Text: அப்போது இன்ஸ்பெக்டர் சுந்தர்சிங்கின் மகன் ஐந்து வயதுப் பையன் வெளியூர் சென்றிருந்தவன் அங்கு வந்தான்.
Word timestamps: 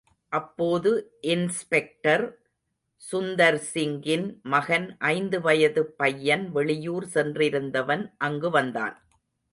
அப்போது 0.31 0.91
இன்ஸ்பெக்டர் 1.27 2.23
சுந்தர்சிங்கின் 3.01 4.25
மகன் 4.47 4.87
ஐந்து 5.11 5.39
வயதுப் 5.39 5.93
பையன் 5.97 6.51
வெளியூர் 6.51 7.07
சென்றிருந்தவன் 7.13 8.05
அங்கு 8.17 8.49
வந்தான். 8.49 8.97